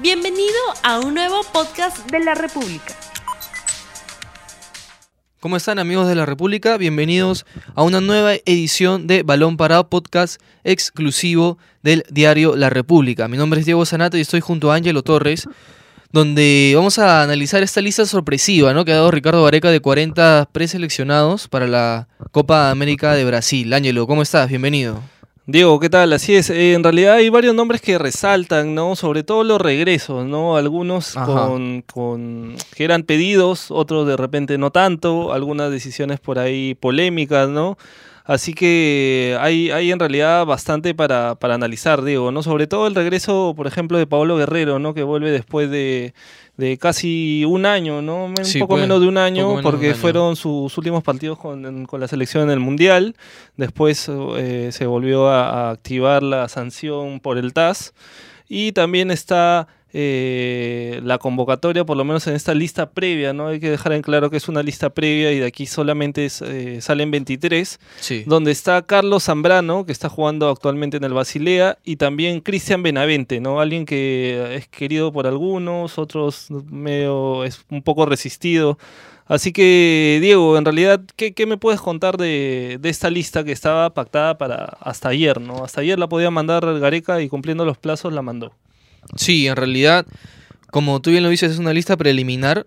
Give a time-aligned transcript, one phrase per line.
[0.00, 2.94] Bienvenido a un nuevo podcast de la República.
[5.38, 6.76] ¿Cómo están amigos de la República?
[6.76, 7.46] Bienvenidos
[7.76, 13.28] a una nueva edición de Balón Parado, podcast exclusivo del diario La República.
[13.28, 15.48] Mi nombre es Diego Sanata y estoy junto a Ángelo Torres,
[16.10, 18.84] donde vamos a analizar esta lista sorpresiva ¿no?
[18.84, 23.72] que ha dado Ricardo Vareca de 40 preseleccionados para la Copa América de Brasil.
[23.72, 24.48] Ángelo, ¿cómo estás?
[24.48, 25.13] Bienvenido.
[25.46, 26.10] Diego, ¿qué tal?
[26.14, 28.96] Así es, eh, en realidad hay varios nombres que resaltan, ¿no?
[28.96, 30.56] Sobre todo los regresos, ¿no?
[30.56, 36.74] Algunos con, con, que eran pedidos, otros de repente no tanto, algunas decisiones por ahí
[36.74, 37.76] polémicas, ¿no?
[38.26, 42.42] Así que hay, hay en realidad bastante para, para analizar, Diego, ¿no?
[42.42, 44.94] Sobre todo el regreso, por ejemplo, de Pablo Guerrero, ¿no?
[44.94, 46.14] Que vuelve después de,
[46.56, 48.24] de casi un año, ¿no?
[48.24, 52.44] Un poco menos de un año, porque fueron sus últimos partidos con, con, la selección
[52.44, 53.14] en el Mundial.
[53.58, 57.92] Después eh, se volvió a, a activar la sanción por el TAS.
[58.48, 63.46] Y también está eh, la convocatoria, por lo menos en esta lista previa, ¿no?
[63.46, 66.78] Hay que dejar en claro que es una lista previa y de aquí solamente eh,
[66.80, 67.78] salen 23,
[68.26, 73.38] donde está Carlos Zambrano, que está jugando actualmente en el Basilea, y también Cristian Benavente,
[73.38, 73.60] ¿no?
[73.60, 78.78] Alguien que es querido por algunos, otros medio es un poco resistido.
[79.26, 83.94] Así que, Diego, en realidad, ¿qué, me puedes contar de, de, esta lista que estaba
[83.94, 85.62] pactada para hasta ayer, ¿no?
[85.62, 88.52] Hasta ayer la podía mandar Gareca y cumpliendo los plazos la mandó.
[89.16, 90.06] Sí, en realidad,
[90.70, 92.66] como tú bien lo dices, es una lista preliminar.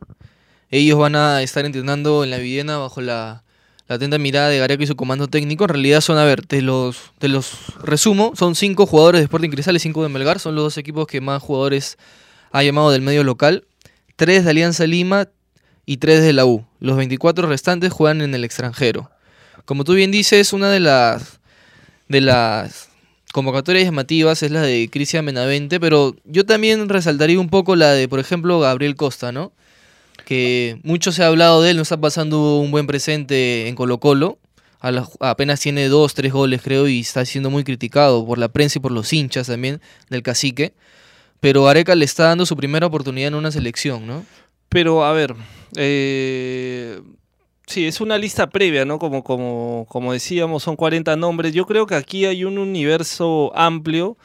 [0.69, 3.43] Ellos van a estar entrenando en la Videna bajo la,
[3.87, 5.63] atenta mirada de Gareca y su comando técnico.
[5.63, 9.49] En realidad son, a ver, te los, te los resumo, son cinco jugadores de Sporting
[9.49, 10.39] Cristal y cinco de Melgar.
[10.39, 11.97] Son los dos equipos que más jugadores
[12.51, 13.65] ha llamado del medio local.
[14.15, 15.29] Tres de Alianza Lima
[15.85, 16.65] y tres de la U.
[16.79, 19.09] Los 24 restantes juegan en el extranjero.
[19.65, 21.39] Como tú bien dices, una de las,
[22.07, 22.86] de las
[23.37, 28.07] convocatorias llamativas es la de Cristian Benavente, pero yo también resaltaría un poco la de,
[28.07, 29.51] por ejemplo, Gabriel Costa, ¿no?
[30.25, 33.99] Que mucho se ha hablado de él, no está pasando un buen presente en Colo
[33.99, 34.39] Colo.
[35.19, 38.81] apenas tiene dos, tres goles, creo, y está siendo muy criticado por la prensa y
[38.81, 40.73] por los hinchas también del cacique.
[41.39, 44.25] Pero Areca le está dando su primera oportunidad en una selección, ¿no?
[44.67, 45.35] Pero, a ver,
[45.75, 46.99] eh,
[47.69, 48.97] Sí, es una lista previa, ¿no?
[48.97, 51.53] Como, como, como decíamos, son 40 nombres.
[51.53, 54.17] Yo creo que aquí hay un universo amplio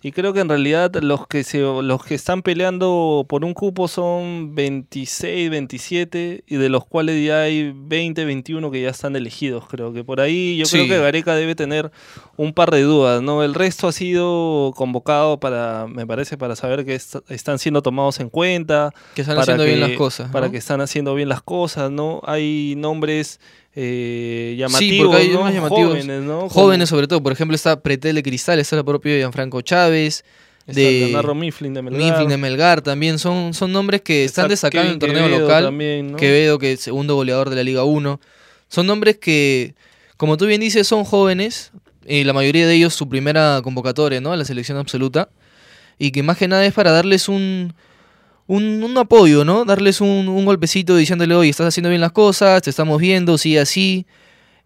[0.00, 3.88] y creo que en realidad los que se, los que están peleando por un cupo
[3.88, 9.64] son 26, 27 y de los cuales ya hay 20, 21 que ya están elegidos.
[9.68, 11.90] Creo que por ahí yo creo que Gareca debe tener
[12.36, 13.42] un par de dudas, ¿no?
[13.42, 18.30] El resto ha sido convocado para, me parece, para saber que están siendo tomados en
[18.30, 22.20] cuenta, que están haciendo bien las cosas, para que están haciendo bien las cosas, ¿no?
[22.24, 23.40] Hay nombres
[23.80, 26.48] eh, llamativos, hay jóvenes, ¿no?
[26.48, 30.24] Jóvenes sobre todo, por ejemplo está Pretel de Cristal, está el propio Gianfranco Chávez,
[30.66, 32.02] de Leonardo Mifflin de Melgar.
[32.02, 35.66] Mifflin de Melgar también, son, son nombres que están destacando en el torneo local.
[35.66, 38.20] También, Quevedo, que es segundo goleador de la Liga 1.
[38.66, 39.76] Son nombres que,
[40.16, 41.70] como tú bien dices, son jóvenes,
[42.04, 44.32] y la mayoría de ellos su primera convocatoria ¿no?
[44.32, 45.28] a la selección absoluta,
[46.00, 47.74] y que más que nada es para darles un,
[48.48, 49.64] un, apoyo, ¿no?
[49.64, 54.06] Darles un, golpecito diciéndole, oye, estás haciendo bien las cosas, te estamos viendo, sí, así.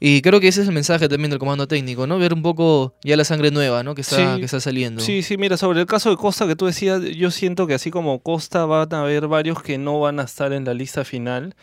[0.01, 2.19] Y creo que ese es el mensaje también del comando técnico, ¿no?
[2.19, 3.95] Ver un poco ya la sangre nueva, ¿no?
[3.95, 5.01] Que está, que está saliendo.
[5.01, 7.93] Sí, sí, mira, sobre el caso de Costa que tú decías, yo siento que así
[7.93, 11.55] como Costa van a haber varios que no van a estar en la lista final.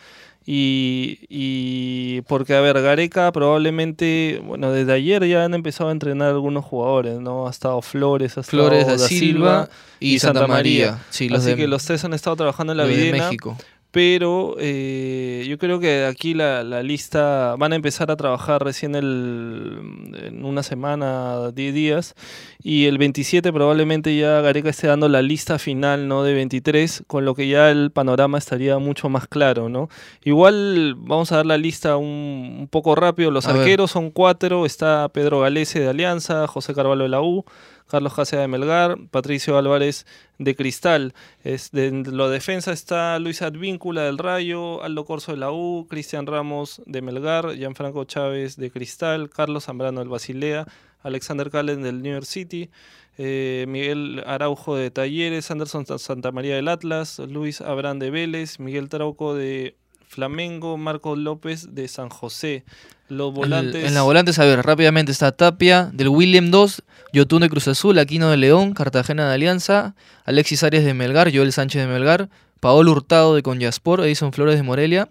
[0.46, 6.30] Y, y, porque, a ver, Gareca probablemente, bueno, desde ayer ya han empezado a entrenar
[6.30, 7.46] algunos jugadores, ¿no?
[7.46, 9.68] Ha estado Flores, ha estado Flores da Silva,
[10.00, 10.98] y, Santa, María.
[11.10, 13.56] Sí, Así que los tres han estado trabajando en la vida México
[13.90, 18.94] pero eh, yo creo que aquí la, la, lista van a empezar a trabajar recién
[18.94, 22.14] el, en una semana, 10 días,
[22.62, 26.22] y el 27 probablemente ya Gareca esté dando la lista final ¿no?
[26.22, 29.68] de 23, con lo que ya el panorama estaría mucho más claro.
[29.68, 29.88] ¿no?
[30.22, 35.08] Igual vamos a dar la lista un, un poco rápido, los arqueros son cuatro, está
[35.08, 37.44] Pedro Galese de Alianza, José Carvalho de la U,
[37.90, 40.06] Carlos Casea de Melgar, Patricio Álvarez
[40.38, 41.12] de Cristal.
[41.42, 46.26] Es de la defensa está Luis Advíncula del Rayo, Aldo Corso de la U, Cristian
[46.26, 50.66] Ramos de Melgar, Gianfranco Chávez de Cristal, Carlos Zambrano del Basilea,
[51.02, 52.70] Alexander Calen del New York City,
[53.18, 58.88] eh, Miguel Araujo de Talleres, Anderson Santa María del Atlas, Luis Abrán de Vélez, Miguel
[58.88, 59.76] Trauco de
[60.10, 62.64] Flamengo, Marcos López de San José.
[63.08, 63.84] Los volantes.
[63.84, 67.96] En, la volantes, a ver, rápidamente está Tapia del William 2, Yotun de Cruz Azul,
[67.96, 72.28] Aquino de León, Cartagena de Alianza, Alexis Arias de Melgar, Joel Sánchez de Melgar,
[72.58, 75.10] Paolo Hurtado de Conyaspor, Edison Flores de Morelia,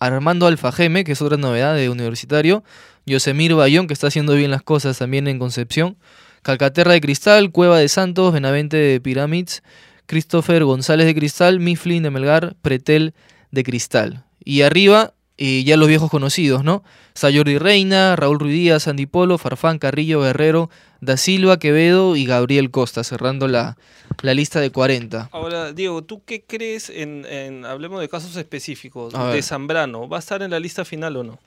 [0.00, 2.64] Armando Alfajeme, que es otra novedad de Universitario,
[3.04, 5.98] Yosemir Bayón, que está haciendo bien las cosas también en Concepción,
[6.40, 9.62] Calcaterra de Cristal, Cueva de Santos, Benavente de Pyramids,
[10.06, 13.12] Christopher González de Cristal, Mifflin de Melgar, Pretel
[13.50, 14.24] de Cristal.
[14.44, 16.82] Y arriba, eh, ya los viejos conocidos, ¿no?
[17.20, 20.70] Jordi Reina, Raúl Ruidíaz, Andy Polo, Farfán, Carrillo, Guerrero,
[21.00, 23.76] Da Silva, Quevedo y Gabriel Costa, cerrando la,
[24.22, 25.30] la lista de 40.
[25.32, 30.08] Ahora, Diego, ¿tú qué crees en, hablemos de casos específicos, de Zambrano?
[30.08, 31.38] ¿Va a estar en la lista final o no?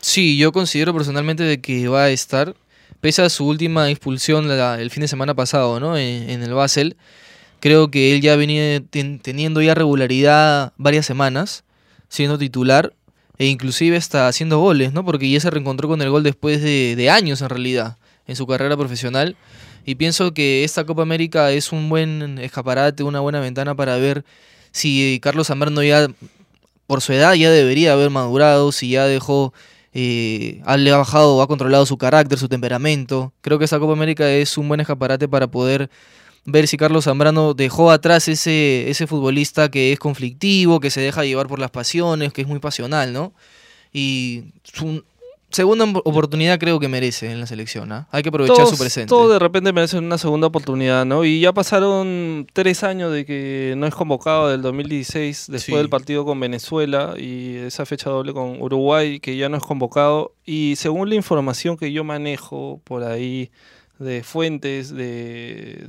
[0.00, 2.54] Sí, yo considero personalmente de que va a estar,
[3.00, 5.96] pese a su última expulsión el fin de semana pasado, ¿no?
[5.96, 6.96] En, el Basel,
[7.60, 11.64] creo que él ya venía teniendo ya regularidad varias semanas,
[12.08, 12.92] siendo titular,
[13.38, 15.04] e inclusive está haciendo goles, ¿no?
[15.04, 18.76] Porque ya se reencontró con el gol después de, años en realidad, en su carrera
[18.76, 19.36] profesional.
[19.84, 24.24] Y pienso que esta Copa América es un buen escaparate, una buena ventana para ver
[24.72, 26.08] si Carlos Zambrano ya,
[26.86, 29.52] por su edad, ya debería haber madurado, si ya dejó
[29.98, 33.32] eh, ha bajado, ha controlado su carácter, su temperamento.
[33.40, 35.88] Creo que esa Copa América es un buen escaparate para poder
[36.46, 41.24] ver si Carlos Zambrano dejó atrás ese, ese futbolista que es conflictivo, que se deja
[41.24, 43.34] llevar por las pasiones, que es muy pasional, ¿no?
[43.92, 45.02] Y su,
[45.50, 47.90] segunda oportunidad creo que merece en la selección.
[47.92, 48.08] ¿ah?
[48.10, 49.08] Hay que aprovechar su presente.
[49.08, 51.24] Todo de repente merece una segunda oportunidad, ¿no?
[51.24, 56.24] Y ya pasaron tres años de que no es convocado del 2016, después del partido
[56.24, 60.32] con Venezuela y esa fecha doble con Uruguay, que ya no es convocado.
[60.44, 63.50] Y según la información que yo manejo por ahí
[63.98, 65.86] de fuentes de,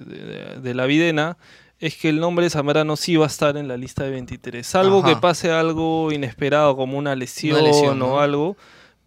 [0.62, 1.38] de, la Videna,
[1.80, 4.66] es que el nombre de Zambrano sí va a estar en la lista de 23.
[4.66, 8.58] Salvo que pase algo inesperado como una lesión, o algo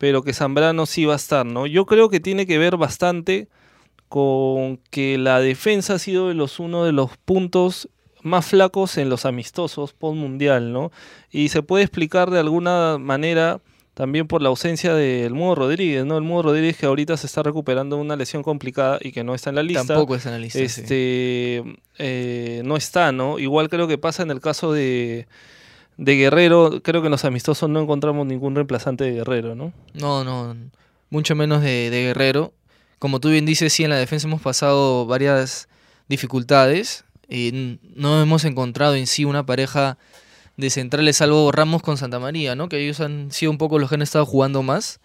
[0.00, 1.66] pero que Zambrano sí va a estar, ¿no?
[1.66, 3.48] Yo creo que tiene que ver bastante
[4.08, 7.90] con que la defensa ha sido de los uno de los puntos
[8.22, 10.90] más flacos en los amistosos post mundial, ¿no?
[11.30, 13.60] Y se puede explicar de alguna manera
[13.94, 16.16] también por la ausencia del Mudo Rodríguez, ¿no?
[16.16, 19.34] El Mudo Rodríguez que ahorita se está recuperando de una lesión complicada y que no
[19.34, 19.86] está en la lista.
[19.86, 20.58] Tampoco está en la lista.
[20.58, 21.62] Este,
[21.98, 23.38] eh, no está, ¿no?
[23.38, 25.26] Igual creo que pasa en el caso de
[26.00, 29.74] de Guerrero, creo que en los amistosos no encontramos ningún reemplazante de Guerrero, ¿no?
[29.92, 30.56] No, no,
[31.10, 32.54] mucho menos de, Guerrero.
[32.98, 35.68] Como tú bien dices, sí, en la defensa hemos pasado varias
[36.08, 37.04] dificultades.
[37.28, 39.98] y no hemos encontrado en sí una pareja
[40.60, 42.68] de centrales, salvo Ramos con Santa María, ¿no?
[42.68, 45.00] Que ellos han sido un poco los que han estado jugando más.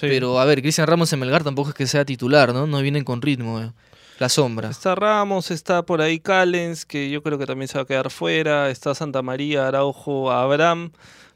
[0.00, 2.66] Pero, a ver, Cristian Ramos en Melgar tampoco es que sea titular, ¿no?
[2.66, 3.60] No vienen con ritmo.
[3.60, 3.70] Eh
[4.22, 4.70] la sombra.
[4.70, 8.08] Está Ramos, está por ahí Callens, que yo creo que también se va a quedar
[8.08, 8.70] fuera.
[8.70, 10.92] Está Santa María, Araujo, Abraham.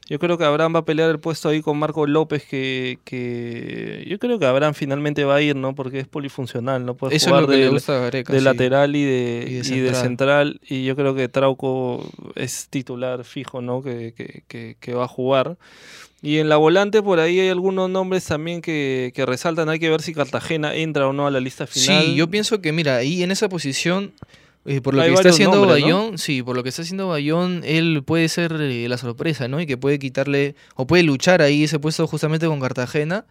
[0.09, 4.05] Yo creo que Abraham va a pelear el puesto ahí con Marco López, que, que
[4.07, 5.75] yo creo que Abraham finalmente va a ir, ¿no?
[5.75, 6.95] Porque es polifuncional, ¿no?
[6.95, 10.59] Puede jugar de, lateral y de, de, central.
[10.67, 13.83] y yo creo que Trauco es titular fijo, ¿no?
[13.83, 14.13] Que,
[14.47, 15.57] que, que va a jugar.
[16.21, 19.69] Y en la volante por ahí hay algunos nombres también que, resaltan.
[19.69, 22.05] Hay que ver si Cartagena entra o no a la lista final.
[22.05, 24.13] Sí, yo pienso que, mira, ahí en esa posición,
[24.67, 28.03] eh, por lo que está haciendo Bayón, sí, por lo que está haciendo Bayón, él
[28.05, 29.61] puede ser eh, la sorpresa, ¿no?
[29.61, 33.25] Y que puede quitarle, o puede luchar ahí ese puesto justamente con Cartagena.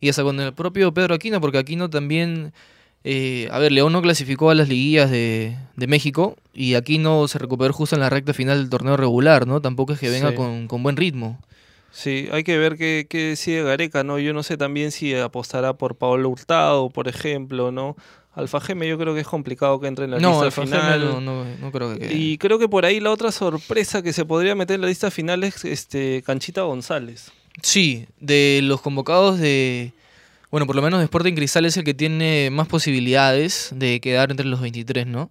[0.00, 2.52] Y hasta con el propio Pedro Aquino, porque Aquino también...
[3.04, 7.40] Eh, a ver, León no clasificó a las liguillas de, de, México y Aquino se
[7.40, 9.60] recuperó justo en la recta final del torneo regular, ¿no?
[9.60, 11.40] Tampoco es que venga con, con buen ritmo.
[11.92, 14.18] Sí, hay que ver qué, qué, decide Gareca, ¿no?
[14.18, 17.96] Yo no sé también si apostará por Pablo Hurtado, por ejemplo, ¿no?
[18.34, 21.04] Alfa Geme yo creo que es complicado que entre en la lista final.
[21.04, 24.24] No, no, no, creo que Y creo que por ahí la otra sorpresa que se
[24.24, 27.30] podría meter en la lista final es este Canchita González.
[27.60, 29.92] Sí, de los convocados de...
[30.50, 34.30] Bueno, por lo menos de Sporting Cristal es el que tiene más posibilidades de quedar
[34.30, 35.30] entre los 23, ¿no?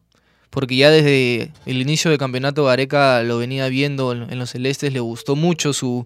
[0.52, 5.00] Porque ya desde el inicio del campeonato Gareca lo venía viendo en los celestes, le
[5.00, 6.06] gustó mucho su,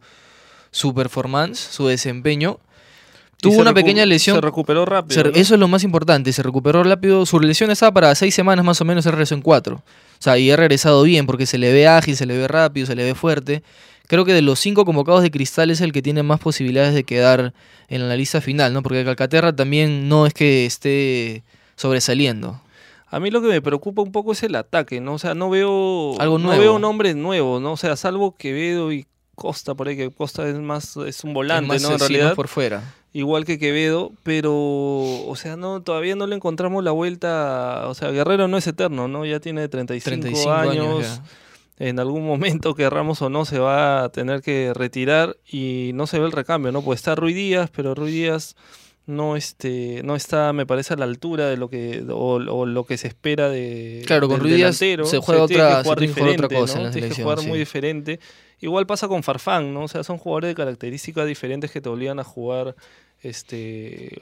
[0.76, 2.60] su performance, su desempeño.
[3.40, 4.36] Tuvo una pequeña lesión.
[4.36, 5.32] Se recuperó rápido.
[5.34, 7.26] Eso es lo más importante, se recuperó rápido.
[7.26, 9.76] Su lesión estaba para seis semanas más o menos, se regresó en cuatro.
[9.78, 12.86] O sea, y ha regresado bien porque se le ve ágil, se le ve rápido,
[12.88, 13.64] se le ve fuerte.
[14.08, 17.06] Creo que de los cinco convocados de Cristal es el que tiene más posibilidades de
[17.06, 17.54] quedar
[17.88, 18.84] en la lista final, ¿no?
[18.84, 21.44] Porque Calcaterra también no es que esté
[21.78, 22.60] sobresaliendo.
[23.08, 25.14] A mí lo que me preocupa un poco es el ataque, ¿no?
[25.14, 26.54] O sea, no veo, Algo nuevo.
[26.54, 27.72] no veo nombres nuevos, ¿no?
[27.72, 29.06] O sea, salvo Quevedo y
[29.36, 31.92] Costa, por ahí que Costa es más, es un volante, ¿no?
[31.92, 32.36] En realidad.
[32.36, 32.96] por fuera.
[33.14, 37.88] Igual que Quevedo, pero, o sea, no, todavía no le encontramos la vuelta.
[37.88, 39.26] O sea, Guerrero no es eterno, ¿no?
[39.26, 41.22] Ya tiene 35, años.
[41.78, 46.20] en algún momento, querramos o no, se va a tener que retirar y no se
[46.20, 46.82] ve el recambio, ¿no?
[46.82, 48.56] Pues está Rui Díaz, pero Rui Díaz
[49.08, 52.98] no este no está me parece a la altura de lo que o, lo que
[52.98, 56.92] se espera de claro con Rui Díaz se juega otra, otra cosa ¿no?
[56.92, 58.20] tiene que jugar muy diferente
[58.62, 59.84] Igual pasa con Farfán, ¿no?
[59.84, 62.76] O sea, son jugadores de características diferentes que te obligan a jugar
[63.22, 64.20] este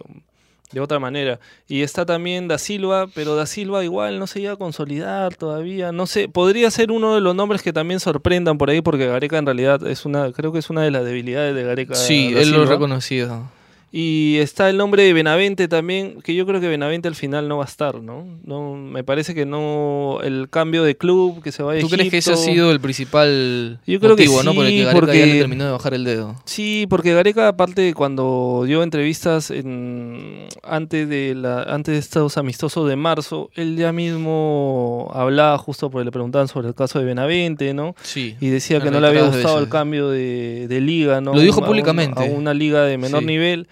[0.71, 1.39] de otra manera.
[1.67, 5.91] Y está también Da Silva, pero Da Silva igual no se llega a consolidar todavía.
[5.91, 9.37] No sé, podría ser uno de los nombres que también sorprendan por ahí, porque Gareca
[9.37, 11.93] en realidad es una, creo que es una de las debilidades de Gareca.
[11.93, 13.51] Sí, él lo ha reconocido.
[13.95, 17.57] Y está el nombre de Benavente también, que yo creo que Benavente al final no
[17.57, 18.25] va a estar, ¿no?
[18.43, 20.19] no me parece que no.
[20.23, 22.79] El cambio de club, que se vaya a ¿Tú crees que ese ha sido el
[22.79, 24.53] principal yo creo motivo, que ¿no?
[24.55, 26.35] Por el que Gareca ya le terminó de bajar el dedo.
[26.45, 32.89] Sí, porque Gareca, aparte, cuando dio entrevistas en, antes, de la, antes de estos amistosos
[32.89, 37.73] de marzo, él ya mismo hablaba justo porque le preguntaban sobre el caso de Benavente,
[37.73, 37.95] ¿no?
[38.01, 38.35] Sí.
[38.39, 41.33] Y decía que no le había gustado el cambio de, de, liga, ¿no?
[41.33, 42.21] Lo dijo públicamente.
[42.21, 43.67] a una liga de menor nivel.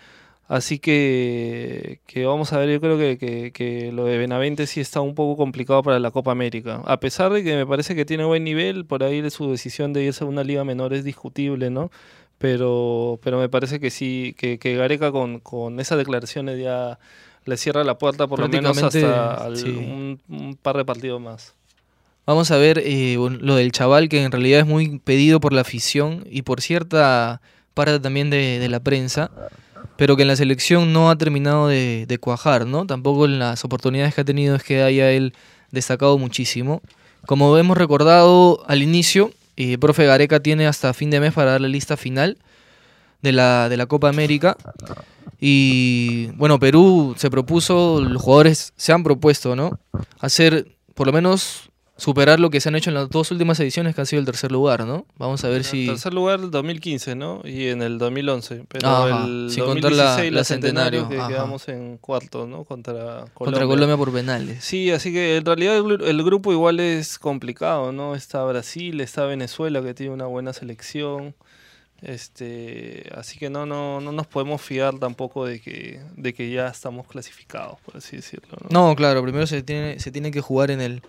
[0.51, 4.99] Así que, que, vamos a ver, yo creo que, que, lo de Benavente sí está
[4.99, 6.81] un poco complicado para la Copa América.
[6.83, 10.03] A pesar de que me parece que tiene buen nivel, por ahí su decisión de
[10.03, 11.89] irse a una liga menor es discutible, ¿no?
[12.37, 16.99] Pero, pero me parece que sí, que, Gareca con, con esas declaraciones ya
[17.45, 21.55] le cierra la puerta por lo menos hasta un, par de partidos más.
[22.25, 25.61] Vamos a ver eh, lo del chaval que en realidad es muy pedido por la
[25.61, 27.39] afición y por cierta
[27.73, 29.31] parte también de, de la prensa
[29.97, 32.85] pero que en la selección no ha terminado de, cuajar, ¿no?
[32.85, 35.33] Tampoco en las oportunidades que ha tenido es que haya él
[35.71, 36.81] destacado muchísimo.
[37.25, 41.61] Como hemos recordado al inicio, eh, profe Gareca tiene hasta fin de mes para dar
[41.61, 42.37] la lista final
[43.21, 44.57] de la, de la Copa América.
[45.39, 49.79] Y bueno, Perú se propuso, los jugadores se han propuesto, ¿no?
[50.19, 51.70] Hacer por lo menos
[52.01, 54.25] superar lo que se han hecho en las dos últimas ediciones que han sido el
[54.25, 55.05] tercer lugar, ¿no?
[55.19, 55.83] Vamos a ver si...
[55.83, 57.41] En el tercer lugar el 2015, ¿no?
[57.43, 58.63] Y en el 2011.
[58.67, 62.63] Pero el sin contar la, centenario, que quedamos en cuarto, ¿no?
[62.63, 63.31] Contra Colombia.
[63.35, 64.63] Contra Colombia por penales.
[64.63, 68.15] Sí, así que en realidad el, grupo igual es complicado, ¿no?
[68.15, 71.35] Está Brasil, está Venezuela que tiene una buena selección.
[72.01, 76.67] Este, así que no, no, no nos podemos fiar tampoco de que, de que ya
[76.67, 78.57] estamos clasificados, por así decirlo.
[78.71, 78.87] ¿no?
[78.87, 81.03] no, claro, primero se tiene, se tiene que jugar en el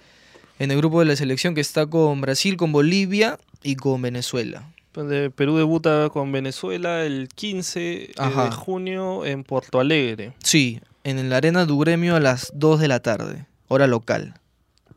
[0.62, 4.70] en el grupo de la selección que está con Brasil, con Bolivia y con Venezuela.
[4.92, 10.34] Perú debuta con Venezuela el 15 eh, de junio en Porto Alegre.
[10.44, 14.34] Sí, en la Arena du Gremio a las 2 de la tarde, hora local.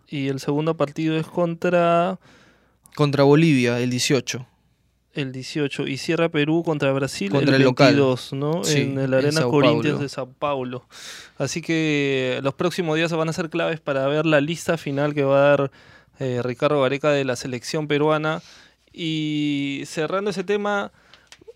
[0.07, 2.19] Y el segundo partido es contra...
[2.95, 4.45] Contra Bolivia, el 18
[5.15, 8.61] el 18 y cierra Perú contra Brasil el 22, ¿no?
[8.67, 10.85] en la Arena Corinthians de Sao Paulo.
[11.37, 15.23] Así que los próximos días van a ser claves para ver la lista final que
[15.23, 15.71] va a dar
[16.19, 18.41] eh, Ricardo Gareca de la selección peruana.
[18.91, 20.91] Y cerrando ese tema,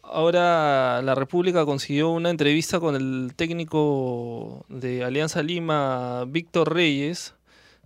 [0.03, 7.33] ahora la República consiguió una entrevista con el técnico de Alianza Lima, Víctor Reyes,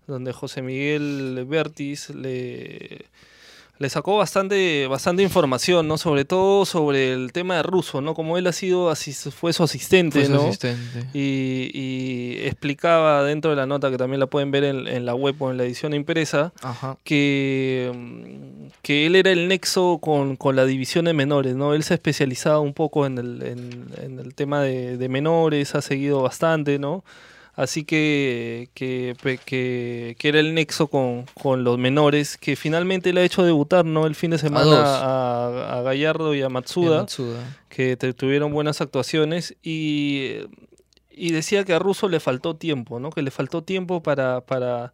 [0.06, 3.06] donde José Miguel Bertis le
[3.80, 5.98] le sacó bastante, bastante información, ¿no?
[5.98, 8.14] Sobre todo sobre el tema de Russo, ¿no?
[8.14, 8.94] Como él ha sido,
[9.32, 10.52] fue su asistente, ¿no?
[11.14, 15.52] Y, explicaba dentro de la nota, que también la pueden ver en, la web o
[15.52, 16.54] en la edición impresa,
[17.04, 17.92] Que,
[18.82, 21.74] que él era el nexo con, la división de menores, ¿no?
[21.74, 23.42] Él se ha especializado un poco en el,
[24.02, 27.04] en, el tema de, de menores, ha seguido bastante, ¿no?
[27.56, 33.44] Así que, que, que, era el nexo con, los menores, que finalmente le ha hecho
[33.44, 34.08] debutar ¿no?
[34.08, 37.06] el fin de semana a, Gallardo y a Matsuda,
[37.70, 39.56] que tuvieron buenas actuaciones.
[39.62, 40.32] Y,
[41.12, 43.12] y, decía que a Russo le faltó tiempo, ¿no?
[43.12, 44.92] que le faltó tiempo para, para,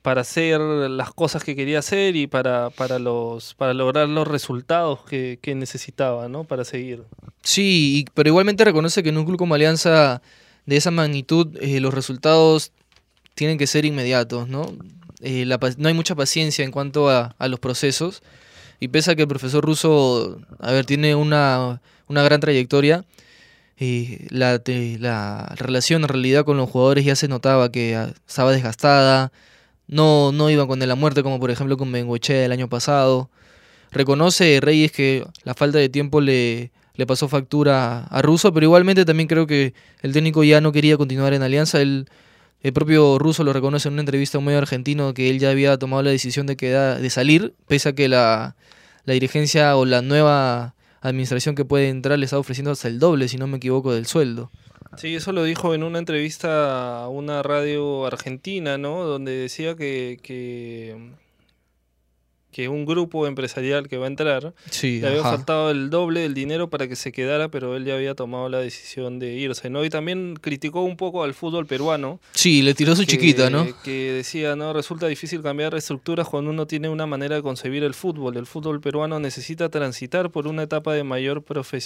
[0.00, 5.04] para hacer las cosas que quería hacer y para, para, los, para lograr los resultados
[5.04, 6.44] que, que necesitaba ¿no?
[6.44, 7.04] para seguir.
[7.42, 10.22] Sí, pero igualmente reconoce que en un club como Alianza
[10.70, 12.70] de esa magnitud, eh, los resultados
[13.34, 14.72] tienen que ser inmediatos, ¿no?
[15.20, 18.22] Eh, no hay mucha paciencia en cuanto a, los procesos.
[18.78, 23.04] Y pese a que el profesor ruso, a ver, tiene una, gran trayectoria,
[23.78, 24.62] eh, la,
[25.00, 29.32] la, relación en realidad con los jugadores ya se notaba que ah, estaba desgastada,
[29.88, 33.28] no, no iba con la muerte como por ejemplo con Bengochea el año pasado.
[33.90, 36.70] Reconoce Reyes que la falta de tiempo le,
[37.00, 40.98] le pasó factura a Russo, pero igualmente también creo que el técnico ya no quería
[40.98, 41.80] continuar en Alianza.
[41.80, 42.10] El,
[42.60, 45.48] el propio Russo lo reconoce en una entrevista a un medio argentino que él ya
[45.48, 48.54] había tomado la decisión de, quedar, de salir, pese a que la,
[49.06, 53.28] la dirigencia o la nueva administración que puede entrar le está ofreciendo hasta el doble,
[53.28, 54.50] si no me equivoco, del sueldo.
[54.98, 59.04] Sí, eso lo dijo en una entrevista a una radio argentina, ¿no?
[59.04, 61.14] Donde decía que, que,
[62.52, 65.30] que un grupo empresarial que va a entrar Sí, le había ajá.
[65.36, 68.58] faltado el doble del dinero para que se quedara, pero él ya había tomado la
[68.58, 69.84] decisión de irse, ¿no?
[69.84, 72.20] Y también criticó un poco al fútbol peruano.
[72.32, 73.66] Sí, le tiró su que- chiquita, ¿no?
[73.84, 74.72] Que decía, ¿no?
[74.72, 78.36] Resulta difícil cambiar estructuras cuando uno tiene una manera de concebir el fútbol.
[78.36, 81.42] El fútbol peruano necesita transitar por una etapa de mayor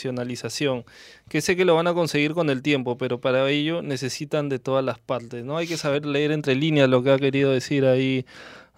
[0.09, 0.85] profesionalización,
[1.29, 4.59] que sé que lo van a conseguir con el tiempo, pero para ello necesitan de
[4.59, 5.57] todas las partes, ¿no?
[5.57, 8.25] Hay que saber leer entre líneas lo que ha querido decir ahí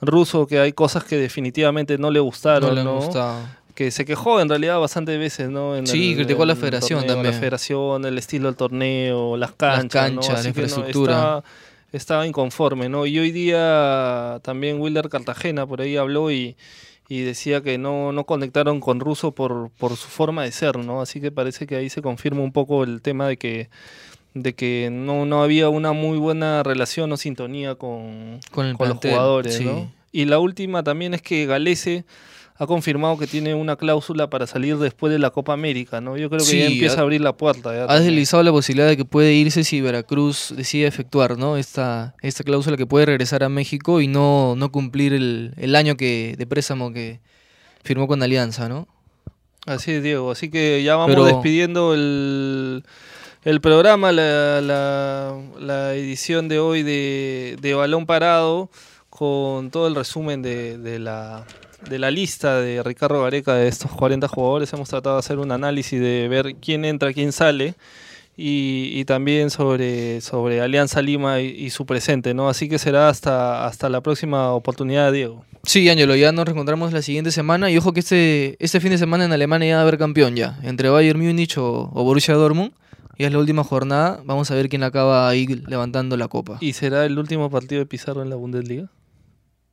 [0.01, 3.01] Russo, que hay cosas que definitivamente no le gustaron, No le ¿no?
[3.75, 5.77] que se quejó en realidad bastantes veces, ¿no?
[5.77, 7.35] En Sí, criticó a la federación torneo, también.
[7.35, 10.21] La federación, el estilo del torneo, las canchas, ¿no?
[10.23, 11.13] canchas, la infraestructura.
[11.13, 11.45] estaba,
[11.93, 13.05] estaba inconforme, ¿no?
[13.05, 16.57] Y hoy día también Wilder Cartagena por ahí habló y,
[17.07, 21.03] y decía que no, no conectaron con Russo por, por su forma de ser, ¿no?
[21.03, 23.69] Así que parece que ahí se confirma un poco el tema de que
[24.39, 28.91] de que no, no había una muy buena relación o sintonía con, Con el con
[28.91, 29.65] los jugadores, sí.
[29.65, 29.91] ¿no?
[30.13, 32.05] Y la última también es que Galese
[32.59, 36.17] ha confirmado que tiene una cláusula para salir después de la Copa América, ¿no?
[36.19, 37.75] Yo creo que Sí, ya empieza ha- a abrir la puerta.
[37.75, 38.09] ya Ha también.
[38.15, 41.57] deslizado la posibilidad de que puede irse si Veracruz decide efectuar ¿no?
[41.59, 45.97] esta, esta cláusula que puede regresar a México y no, no cumplir el, el año
[45.97, 47.21] que, de préstamo que
[47.85, 48.87] firmó con Alianza, ¿no?
[49.67, 50.31] Así es, Diego.
[50.31, 52.85] Así que ya vamos Pero- despidiendo el,
[53.47, 54.61] el programa, la,
[55.61, 58.71] la- edición de hoy de, Balón Parado,
[59.09, 61.45] con todo el resumen de, la,
[62.11, 64.73] lista de Ricardo Gareca de estos 40 jugadores.
[64.73, 67.75] Hemos tratado de hacer un análisis de ver quién entra, quién sale.
[68.37, 70.21] Y, también sobre,
[70.61, 72.49] Alianza Lima y, y su presente, ¿no?
[72.49, 75.45] Así que será hasta, hasta la próxima oportunidad, Diego.
[75.63, 78.99] Sí, Ángelo, ya nos reencontramos la siguiente semana y ojo que este, este fin de
[78.99, 82.35] semana en Alemania ya va a haber campeón ya, entre Bayern Múnich o, o Borussia
[82.35, 82.73] Dortmund.
[83.19, 86.59] Ya es la última jornada, vamos a ver quién acaba ahí levantando la copa.
[86.61, 88.91] ¿Y será el último partido de Pizarro en la Bundesliga?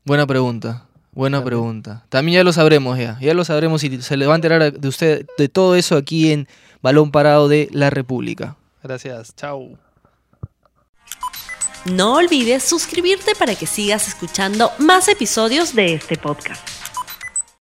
[0.05, 1.47] Buena pregunta, buena También.
[1.47, 2.05] pregunta.
[2.09, 4.88] También ya lo sabremos ya, ya lo sabremos y se le va a enterar de
[4.88, 6.47] usted de todo eso aquí en
[6.81, 8.55] Balón Parado de la República.
[8.81, 9.77] Gracias, chao.
[11.85, 16.65] No olvides suscribirte para que sigas escuchando más episodios de este podcast.